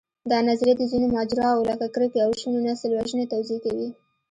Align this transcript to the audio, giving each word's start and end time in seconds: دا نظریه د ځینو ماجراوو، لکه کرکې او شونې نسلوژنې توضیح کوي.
دا 0.31 0.37
نظریه 0.49 0.75
د 0.77 0.83
ځینو 0.91 1.07
ماجراوو، 1.15 1.67
لکه 1.71 1.85
کرکې 1.93 2.19
او 2.25 2.31
شونې 2.39 2.61
نسلوژنې 2.67 3.25
توضیح 3.33 3.59
کوي. 3.65 3.89